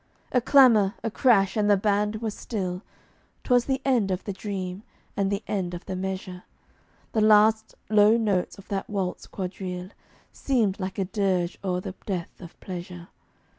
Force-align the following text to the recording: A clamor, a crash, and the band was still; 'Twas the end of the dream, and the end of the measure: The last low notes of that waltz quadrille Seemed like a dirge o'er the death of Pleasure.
A 0.31 0.41
clamor, 0.41 0.95
a 1.03 1.11
crash, 1.11 1.55
and 1.55 1.69
the 1.69 1.77
band 1.77 2.23
was 2.23 2.33
still; 2.33 2.81
'Twas 3.43 3.65
the 3.65 3.79
end 3.85 4.09
of 4.09 4.23
the 4.23 4.33
dream, 4.33 4.81
and 5.15 5.29
the 5.29 5.43
end 5.45 5.75
of 5.75 5.85
the 5.85 5.95
measure: 5.95 6.41
The 7.11 7.21
last 7.21 7.75
low 7.87 8.17
notes 8.17 8.57
of 8.57 8.67
that 8.69 8.89
waltz 8.89 9.27
quadrille 9.27 9.91
Seemed 10.31 10.79
like 10.79 10.97
a 10.97 11.05
dirge 11.05 11.59
o'er 11.63 11.81
the 11.81 11.93
death 12.07 12.41
of 12.41 12.59
Pleasure. 12.59 13.09